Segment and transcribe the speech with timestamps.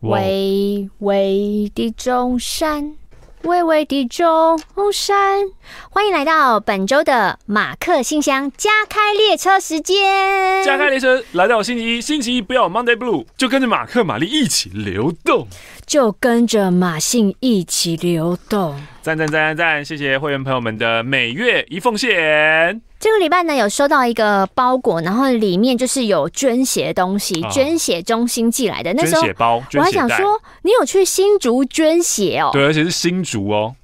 [0.00, 2.96] 巍巍的中山，
[3.42, 4.58] 巍巍的中
[4.92, 5.44] 山，
[5.90, 10.64] 欢迎来到本周的马克信箱加开列车时间。
[10.64, 15.46] 加开列车来到星期一，星期一不要 Monday Blue，就跟着马克、玛丽一起流动，
[15.90, 18.80] 就跟着马信一起流动。
[19.02, 19.84] 赞赞赞赞赞！
[19.84, 22.80] 谢谢会员朋友们的每月一奉献。
[23.00, 28.94] 这个礼拜呢，有收到一个包裹，然后里面就是有捐血的东西，哦、捐血中心寄来的。
[28.94, 32.50] 那时候捐血包，我还想说，你有去新竹捐血哦？
[32.52, 33.74] 对，而且是新竹哦。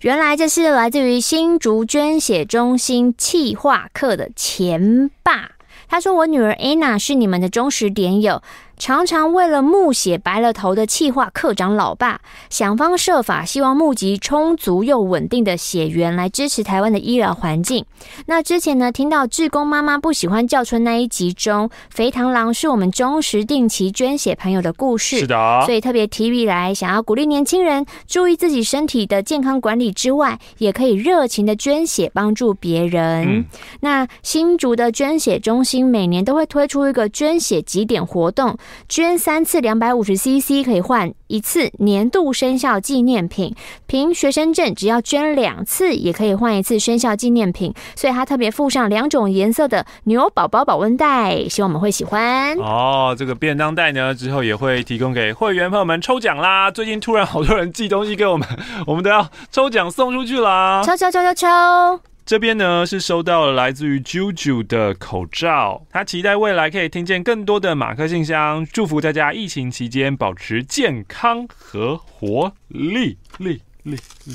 [0.00, 5.52] 原来这是来自于新竹捐血中心企划课的前爸。
[5.86, 8.42] 他说：“我女儿 Anna 是你们的忠实点友。”
[8.76, 12.20] 常常为了募血白了头的气化课长老爸，
[12.50, 17.84] 想方设法希望募集充足又稳定的血源来支持台湾的医疗环境。
[18.26, 33.24] 那之前呢，听到志工妈妈不喜欢叫春那一集中，肥螳螂是我们忠实定期捐血朋友的故事，是的，所以特别提笔来，想要鼓励年轻人注意自己身体的健康管理之外，也可以热情的捐血帮助别人。
[33.24, 33.44] 嗯、
[33.80, 38.56] 那新竹的捐血中心每年都会推出一个捐血集点活动。
[38.88, 43.54] 捐三次两百五十 CC 可以换一次年度生肖纪念品，
[43.86, 53.14] 凭学生证只要捐两次也可以换一次生肖纪念品，所以他特别附上两种颜色的牛宝宝保温袋，希望我们会喜欢哦。
[53.18, 56.70] 这个便当袋呢，之后也会提供给会员朋友们抽奖啦。
[56.70, 58.48] 最近突然好多人寄东西给我们，
[58.86, 60.82] 我们都要抽奖送出去啦！
[60.84, 62.13] 抽抽抽抽抽！
[62.26, 74.34] 这边呢是收到了来自于 JuJu 的口罩，他期待未来可以听见更多的马克信箱，祝福大家疫情期间保持健康和活力力力力。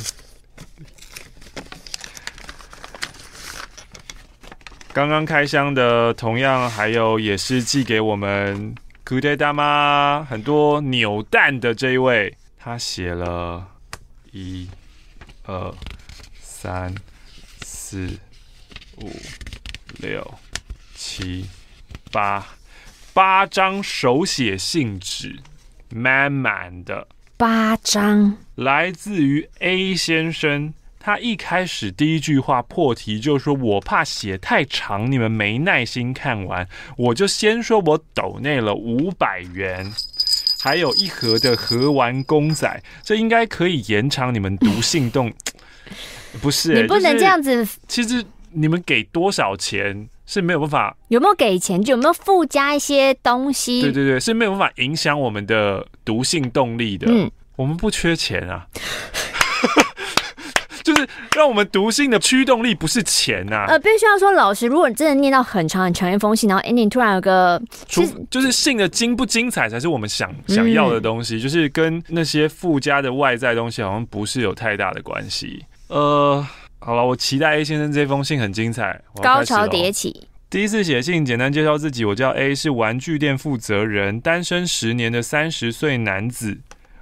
[4.93, 13.67] 刚刚开箱的同样还有也是寄给我们 Good day 大妈很多扭蛋的这一位，他写了
[14.31, 14.69] 一、
[15.45, 15.73] 二、
[16.39, 16.93] 三。
[17.91, 18.07] 四、
[18.97, 19.11] 五、
[19.97, 20.35] 六、
[20.93, 21.47] 七、
[22.11, 22.45] 八，
[23.15, 25.39] 八张手写信纸，
[25.89, 30.71] 满满的八张，来自于 A 先生。
[30.99, 39.91] 他一开始第一句话破题就说：“我怕写太长，你们没耐心看完，我就先说我抖内了五百元，
[40.59, 45.33] 还有一盒的盒玩公仔，这应该可以延长你们读信动。”
[46.41, 47.67] 不是、欸，你不能这样子。
[47.87, 53.81] 其实你们给多少钱是没有办法，有没有给钱就有没有附加一些东西？
[53.81, 57.07] 对对对，是没有办法影响我们的读性动力的。
[57.09, 58.65] 嗯，我们不缺钱啊，
[60.83, 63.65] 就是让我们读信的驱动力不是钱啊。
[63.67, 75.63] 呃，必须要说老师，如果你真的念到很长很长一封信，然后 ending 突然有个，出就是信的精不精彩才是我们想想要的东西，嗯、就是跟那些附加的外在东西好像不是有太大的关系。
[75.89, 76.45] 呃，
[76.77, 80.27] 好了，我期待 A 先生这封信很精彩，高潮迭起。
[80.47, 86.59] 第一次写信，简单介绍自己，我叫 A，是玩具店负责人，单身十年的三十岁男子。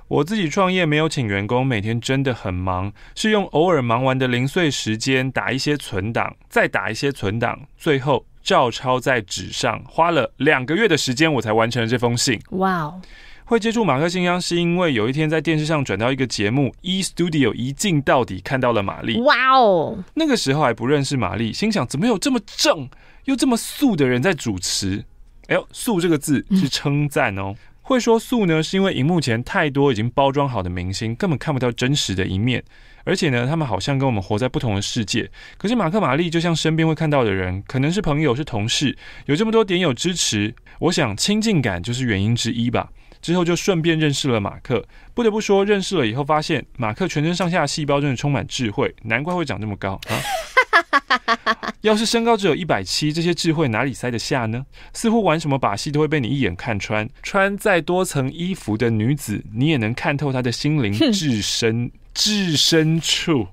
[0.07, 12.39] 我自己创业，没有请员工，每天真的很忙，是用偶尔忙完的零碎时间打一些存档，再打一些存档，最后照抄在纸上，花了两个月的时间，我才完成了这封信。
[12.51, 13.01] 哇哦！
[13.49, 19.21] 会接触马克信箱，是因为有一天在电视上转到一个节目，E Studio 一镜到底看到了玛丽。
[19.21, 20.03] 哇哦！
[20.15, 22.89] 那个时候还不认识玛丽，心想怎么有这么正
[23.23, 25.05] 又这么素的人在主持？
[25.47, 27.55] 哎呦，素这个字是称赞哦。
[27.55, 32.61] 嗯、会说素呢，是因为荧幕前太多已经包装好的明星，根本看不到真实的一面。
[33.05, 35.31] 而且呢，他们好像跟我们活在不同的世界。
[35.57, 38.97] 可是马克玛丽就像身边会看到的人，可能是朋友，是同事，
[39.27, 42.89] 有这么多点友支持，我想亲近感就是原因之一吧。
[43.21, 51.71] 之后就顺便认识了马克，不得不说，认识了以后发现马克全身上下细胞真的充满智慧，难怪会长这么高啊！
[51.81, 54.65] 要是身高只有一百七，这些智慧哪里塞得下呢？
[54.93, 63.47] 似乎玩什么把戏都会被你一眼看穿，穿再多层衣服的女子，你也能看透她的心灵至深至深处。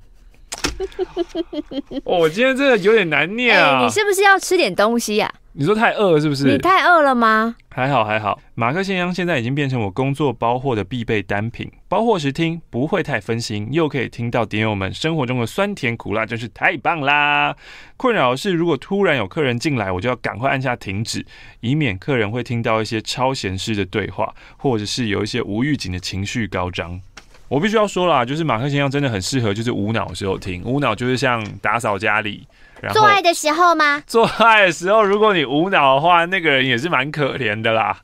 [2.04, 3.78] 哦，我今天真的有点难念啊！
[3.80, 5.32] 欸，你是不是要吃点东西呀？
[5.56, 6.44] 你说太饿了是不是？
[6.44, 7.54] 你太饿了吗？
[7.70, 11.70] 还好还好，马克信箱现在已经变成我工作包货的必备单品。
[11.88, 17.54] 包货时听不会太分心，又可以听到点友们生活中的酸甜苦辣，真是太棒啦！
[17.96, 21.24] 困扰的是，如果突然有客人进来，我就要赶快按下停止，
[21.60, 27.00] 以免客人会听到一些超闲式的对话，或者是有一些无预警的情绪高涨。
[27.48, 30.62] 我必须要说啦，就是马克先生真的很适合，就是无脑的时候听。
[30.64, 32.46] 无脑就是像打扫家里，
[32.80, 34.02] 然后做爱的时候吗？
[34.06, 38.00] 做爱的时候，如果你无脑的话，那个人也是蛮可怜的啦。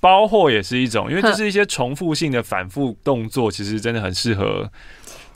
[0.00, 4.70] 包货也是一种，因为这是一些重复性的反复动作，其实真的很适合。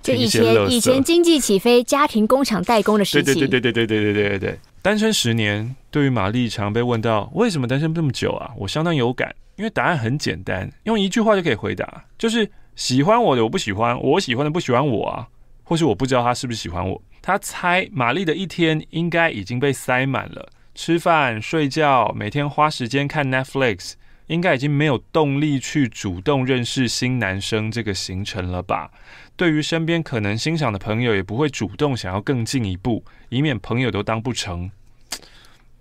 [0.02, 3.34] 就以前以前经济起飞，家庭工厂代工的时期。
[3.34, 4.58] 对对对对对对对对对对。
[4.80, 12.48] 单身十年，对于玛丽常被问到为什么单身这么久啊，我相当有感，因为答案很简单，用一句话就可以回答，就是
[12.78, 15.26] 喜欢我的我不喜欢，我喜欢的不喜欢我啊，
[15.64, 17.02] 或是我不知道他是不是喜欢我。
[17.20, 23.94] 他猜玛丽的一天应该已经被塞满了，吃饭、睡觉，每天花时间看 Netflix，
[24.28, 28.92] 应该已经没有动力去主动认识新男生这个行程了吧。
[29.34, 34.70] 对于身边可能欣赏的朋友，也不会主动想要更进一步，以免朋友都当不成。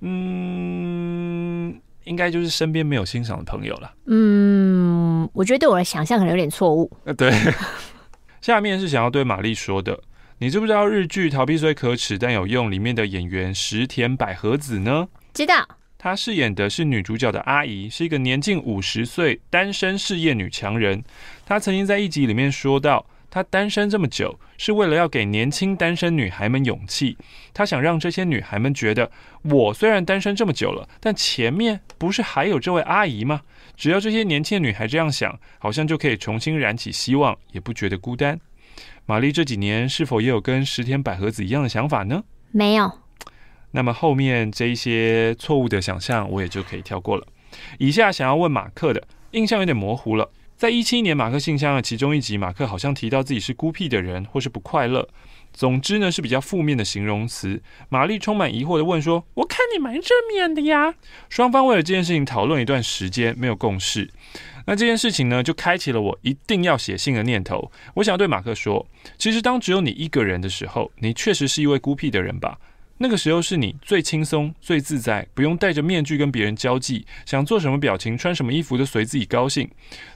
[0.01, 3.93] 嗯，应该就是身边没有欣赏的朋友了。
[4.07, 4.96] 嗯，
[5.33, 6.91] 我觉得对我的想象可能有点错误。
[7.05, 7.31] 呃，对。
[8.41, 9.99] 下面是想要对玛丽说的，
[10.39, 15.07] 你知不知道日剧《逃避虽可耻但有用》里面的演员石田百合子呢？
[15.33, 15.67] 知道。
[15.97, 21.03] 她饰演的是女主角的阿姨，是一个年近五十岁单身事业女强人。
[21.45, 23.05] 她曾经在一集里面说到。
[23.29, 27.17] 她单身这么久，是为了要给年轻单身女孩们勇气。
[27.53, 29.11] 她想让这些女孩们觉得，
[29.43, 33.41] 我虽然单身这么久了，但前面不是还有这位阿姨吗？
[33.77, 38.39] 只要这些年轻的女孩这样想，好像就可以重新燃起希望，也不觉得孤单。
[39.05, 42.23] 玛丽这几年是否也有跟石田百合子一样的想法呢？
[42.51, 42.91] 没有。
[43.71, 47.27] 那么后面这一些错误的想象，我也就可以跳过了。
[47.77, 50.29] 以下想要问马克的，印象有点模糊了。
[50.55, 55.07] 在一七年马克信箱的其中一集，马克好像提到自己是孤僻的人，或是不快乐。
[55.57, 57.59] 总之呢，是比较负面的形容词。
[57.89, 60.93] 玛丽充满疑惑地问说：“我看你蛮正面的呀。”
[61.29, 64.07] 双方为了这件事情讨论一段时间，没有共识。
[64.67, 67.71] 那这件事情呢，就开启了我一定要写信的念头。
[67.95, 68.85] 我想要对马克说，
[69.17, 72.59] 其实当只有你一个人的时候，你确实是一位孤僻的人吧。
[72.99, 79.69] 那个时候是你最轻松、最自在，不用戴着面具跟别人交际，想做什么表情、穿什么衣服都随自己高兴。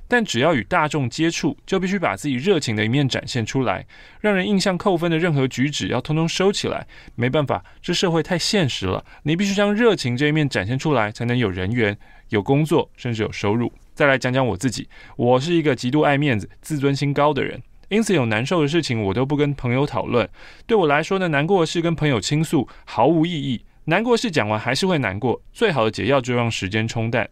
[0.08, 3.86] 但只要与大众接触，就必须把自己热情的一面展现出来，
[4.20, 6.88] 让人印象扣分的任何举止要通通收起来。
[7.16, 11.96] 没办法，这社会太现实了，你必须将热情这一面展现出来，才能有人缘、
[12.30, 13.72] 有工作，甚至有收入。
[13.94, 17.62] 再来讲讲我自己，我是一个极度爱面子、自尊心高的人。
[17.92, 20.28] 因此，有难受的事情我都不跟朋友讨论。
[20.66, 23.66] 对我来说呢，难过的事跟朋友倾诉毫无意义。
[23.84, 27.30] 难过的事讲完还是会难过，最好的解药就让时间冲淡。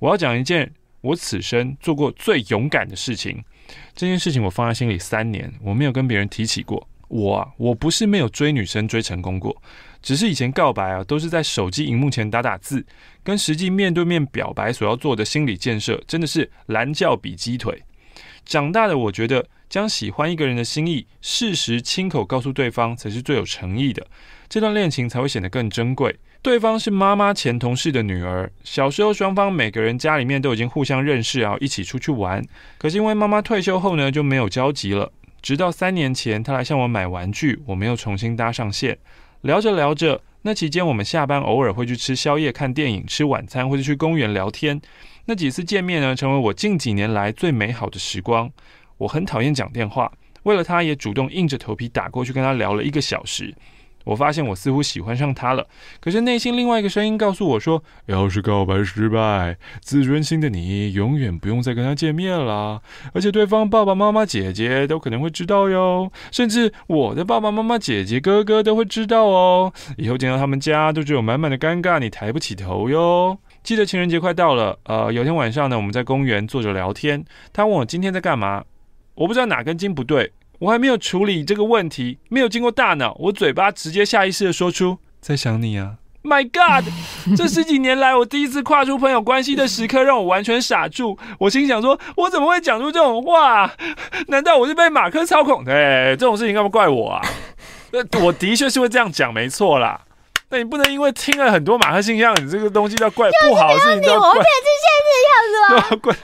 [0.00, 0.68] 我要讲一件
[1.00, 3.40] 我此生做过最勇敢的事情。
[3.94, 6.88] 这件事情我放在心里三年，我没有跟别人提起过。
[7.06, 9.56] 我啊，我不是没有追女生追成功过，
[10.02, 12.84] 只是以前告白啊都是在手机荧幕前打打字，
[13.22, 17.80] 跟实际面对面表白所要做的心理建设真的是蓝教比鸡腿。
[18.44, 19.46] 长大的我觉得。
[19.70, 24.04] 将喜欢一个人的心意，适时亲口告诉对方，才是最有诚意的。
[24.48, 26.18] 这段恋情才会显得更珍贵。
[26.42, 32.44] 对方是妈妈前同事的女儿，小时候双方每个人家里面都已经互相认识，然后一起出去玩。
[32.78, 35.12] 可是因为妈妈退休后呢，就没有交集了。
[35.40, 38.98] 直到三年前，她来向我买玩具，我们又重新搭上线。
[39.42, 44.80] 聊着聊着，那期间我们下班偶尔会去吃宵夜、看电影、吃晚餐，或者去公园聊天。
[45.26, 48.50] 那几次见面呢，成为我近几年来最美好的时光。
[49.00, 50.12] 我很讨厌讲电话，
[50.42, 53.54] 为了他也主动硬着头皮打过去跟他聊了一个小时。
[54.04, 55.66] 我发现我似乎喜欢上他了，
[56.00, 62.80] 可是内心另外一个声音告诉我说：要是告白失败，自尊心的你永远不用再跟他见面了。
[63.12, 69.72] 而且对方爸爸妈妈、姐姐都可能会知道哟，甚至我的爸爸妈妈、姐姐、哥哥都会知道哦。
[69.98, 73.38] 以后见到他们家都只有满满的尴尬，你抬不起头哟。
[73.62, 77.22] 记得情人节快到了，呃，有天晚上呢，我们在公园坐着聊天，
[77.52, 78.64] 他问我今天在干嘛。
[79.20, 86.90] 我不知道哪根筋不对，我还没有处理这个问题，没有经过大脑，我嘴巴直接下意识的说出在想你啊！My God，
[87.36, 91.18] 这十几年来我第一次跨出朋友关系的时刻，让我完全傻住。
[91.38, 93.70] 我心想说，我怎么会讲出这种话？
[94.28, 95.70] 难道我是被马克操控的？
[95.70, 97.20] 哎，这种事情干嘛怪我啊？
[97.92, 100.00] 那我的确是会这样讲，没错啦。
[100.48, 104.28] 那你不能因为听了很多马克信箱，你这个东西要怪不好的事情，叫怪。
[104.30, 106.00] 我骗是现在这样子吗？
[106.00, 106.16] 怪。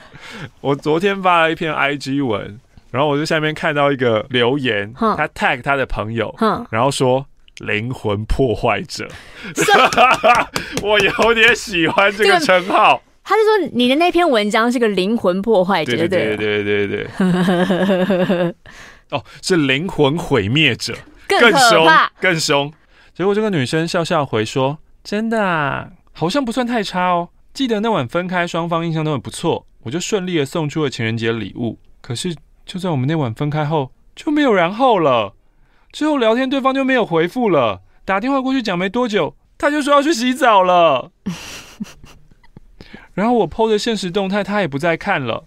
[0.61, 2.59] 我昨天发了一篇 IG 文。
[2.91, 6.33] 然后我就下面看到一个留言，他 tag 他的朋友，
[6.69, 7.25] 然后说
[7.59, 9.07] 灵魂破坏者，
[10.81, 13.01] 我有点喜欢这个称号。
[13.23, 17.05] 他就说你的那篇文章是个灵魂破坏者，对对对对对
[18.25, 18.55] 对。
[19.11, 20.95] 哦，是灵魂毁灭者，
[21.27, 21.87] 更凶
[22.21, 22.71] 更凶。
[23.13, 27.27] 结果这个女生笑笑回说：“真的啊，好像不算太差哦。
[27.53, 31.77] 记得那晚分开，双方印象都很不错，我就顺利的送出了情人节礼物。
[32.01, 32.33] 可是。”
[32.67, 35.33] 就在我们那晚分开后，就没有然后了。
[35.93, 37.81] 之后聊天，对方就没有回复了。
[38.03, 41.11] 打电话过去讲没多久，他就说要去洗澡了。
[43.15, 45.45] 然后我 PO 的现实动态，他也不再看了。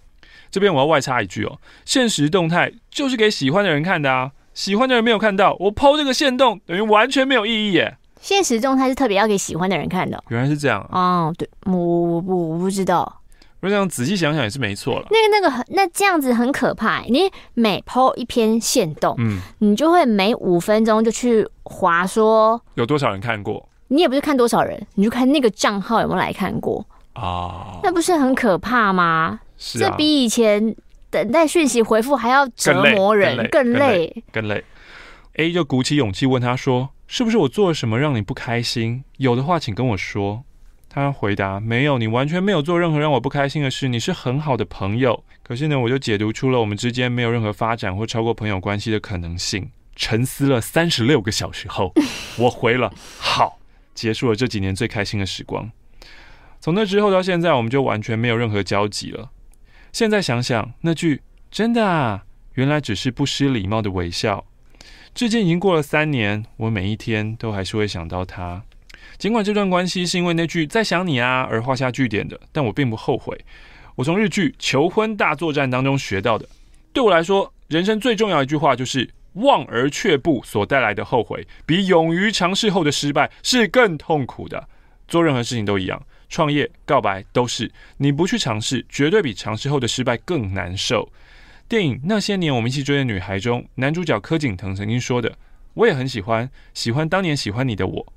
[0.49, 7.97] 这边我要外插一句哦，现实动态就是给喜欢的人看的啊，喜欢的人没有看到，我 PO 这个现动等于完全没有意义耶。
[8.19, 10.21] 现实动态是特别要给喜欢的人看的。
[10.29, 13.20] 原来是这样哦，对，我我我我不知道。
[13.61, 15.07] 我这样仔细想想也是没错了。
[15.11, 17.01] 那个那个很，那这样子很可怕。
[17.01, 23.69] 你每 PO 一篇线动，嗯，你就会每五分钟就去划说有多少人看过。
[23.89, 26.85] 你也不是看多少人，你就看那个账号有没有来看过。
[27.15, 29.39] 哦，那不是很可怕吗？
[29.57, 30.75] 是啊，这比以前
[31.09, 34.63] 等待讯息回复还要折磨人，更累，更累，更累，更累。
[35.35, 39.03] A 就鼓起勇气问他说：“是不是我做了什么让你不开心？
[39.17, 40.43] 有的话，请跟我说。”
[40.93, 43.87] 他回答：“没有，你完全没有做任何让我不开心的事。
[43.87, 45.23] 你是很好的朋友。
[45.41, 51.93] 可是呢，我就解读出了我们之间没有任何发展或超过朋友关系的可能性。”沉思了三十六个小时后，
[52.37, 53.57] 我回了：“好。”
[53.95, 55.71] 结束了这几年最开心的时光。
[56.59, 59.29] 从那之后到现在，我们就完全没有任何交集了。
[59.93, 64.45] 现在想想，那句“真的啊”，原来只是不失礼貌的微笑。
[65.13, 68.63] 至今已经过了三年，我每一天都还是会想到他。
[69.17, 73.39] 尽管这段关系是因为那句“在想你啊”而画下句点的，但我并不后悔。
[73.95, 76.47] 我从日剧《求婚大作战》当中学到的，
[76.93, 84.67] 对我来说，人生最重要一句话就是“望而却步”所带来的后悔，比勇于尝试后的失败是更痛苦的。
[85.07, 86.01] 做任何事情都一样。
[86.29, 91.11] 创业、告白都是，你不去尝试，绝对比尝试后的失败更难受。
[91.67, 95.37] 电影《那些年，我们一起追的女孩》中，男主角柯景腾曾经说的
[95.75, 98.13] ：“我也很喜欢，喜欢当年喜欢你的我。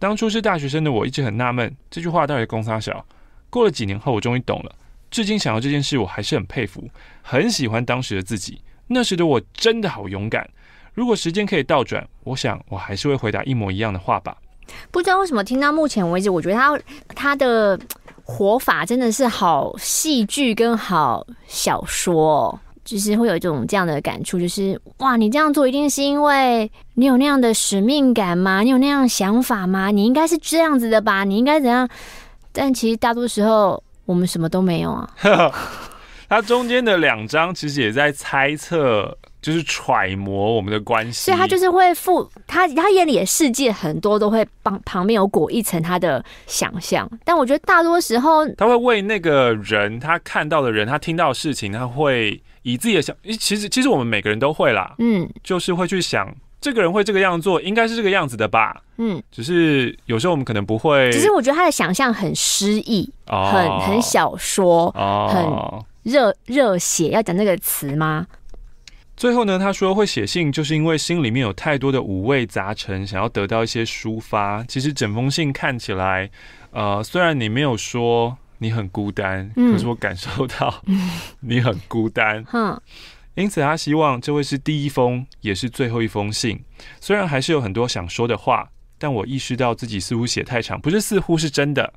[0.00, 3.04] 当初是大学生的我，一直很纳闷，这句话到底公差小？
[3.50, 4.74] 过了几年后，我终于懂了。
[5.10, 6.88] 至今想到这件事，我还是很佩服，
[7.20, 8.62] 很喜欢当时的自己。
[8.86, 10.48] 那时的我真的好勇敢。
[10.94, 14.34] 如果时间可以倒转，我想我还是会回答一模一样的话吧。”
[14.90, 17.78] 不知道为什么听到目前为止，我觉得他他的
[18.24, 28.62] 活法真的是好戏剧跟好小说，就是会有一种这样的感触，就是哇，你这样做一定是因为你有那样的使命感吗？
[28.62, 29.90] 你有那样的想法吗？
[29.90, 31.24] 你应该是这样子的吧？
[31.24, 31.88] 你应该怎样？
[32.52, 35.08] 但其实大多时候我们什么都没有啊。
[36.28, 39.16] 他中间的两章其实也在猜测。
[39.42, 68.26] 就是揣摩我们的关系，所以他就是会附他他眼里的世界很多都会帮旁边有裹一层他的想象，但我觉得大多时候他会为那个人他看到的人他听到的事情，他会以自己的想，其实其实我们每个人都会啦，嗯，就是会去想这个人会这个样做，应该是这个样子的吧，嗯，只是有时候我们可能不会，只是我觉得他的想象很诗意，哦，很很小说，哦，很热热血，要讲那个词吗？
[69.16, 74.64] 最后呢，他说会写信，就是因为心里面有太多的五味杂陈，想要得到一些抒发。
[74.64, 76.30] 其实整封信看起来，
[76.70, 80.82] 呃，虽然你没有说你很孤单，嗯、可是我感受到
[81.40, 82.44] 你很孤单。
[82.52, 82.80] 嗯，
[83.34, 86.62] 因此他希望这会是第一封，也是最后一封信。
[87.00, 91.92] 虽然还是有很多想说的话，但我意识到自己似乎写太长，不是似乎是真的。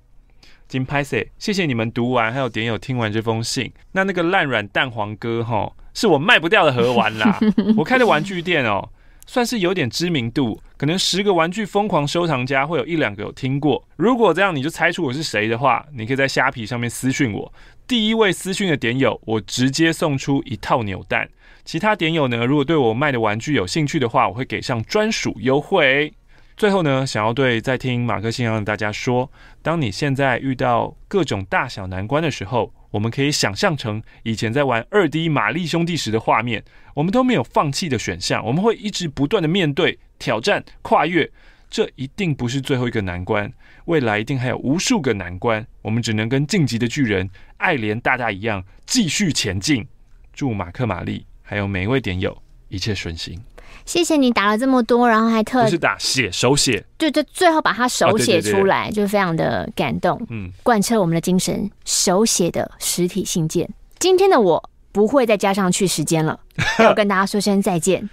[0.68, 3.72] 金拍谢谢你们读完，还有点友听完这封信。
[3.92, 5.72] 那那个烂软蛋黄哥哈。
[5.96, 7.38] 是我卖不掉的盒玩啦！
[7.78, 8.90] 我开的玩具店哦，
[9.26, 13.88] 算是有点知名度，可能十个玩具疯狂收藏家会有一两个有听过。
[13.96, 17.54] 如果这样你就猜出我是谁的话，你可以在虾皮上面私讯我。
[17.88, 21.30] 第一位私讯的点友，我直接送出一套扭蛋。
[21.66, 26.14] 其他点友呢，如果对我卖的玩具有兴趣的话，我会给上专属优惠。
[26.56, 41.28] 最后呢，想要对在听马克信箱的大家说，当你现在遇到各种大小难关的时候，我们可以想象成以前在玩二 D 玛丽兄弟时的画面，我们都没有放弃的选项，我们会一直不断的面对挑战、跨越，
[41.72, 43.52] 这一定不是最后一个难关，
[43.86, 49.88] 未来一定还有无数个难关，我们只能跟晋级的巨人艾莲大大一样继续前进。
[50.32, 53.42] 祝马克、玛丽还有每一位点友一切顺心。
[53.86, 60.20] 谢谢你打了这么多，然后还特不是打写手写，就就，最后把它手写出来，就非常的感动。
[60.30, 63.70] 嗯，贯彻我们的精神，手写的实体信件。
[64.00, 66.40] 今天的我不会再加上去时间了，
[66.80, 68.10] 要跟大家说声再见。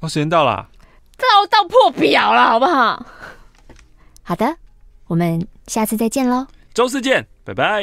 [0.00, 0.68] 哦，时间到了，
[1.16, 3.06] 到到破表了，好不好？
[4.22, 4.56] 好的，
[5.06, 7.82] 我们下次再见喽，周四见，拜拜。